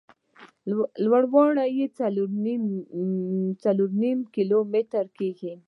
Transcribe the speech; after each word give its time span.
لوړ 1.05 1.23
والی 1.33 1.69
یې 1.77 1.85
څلور 3.63 3.89
نیم 4.01 4.19
کیلومتره 4.33 5.09
کېږي. 5.17 5.53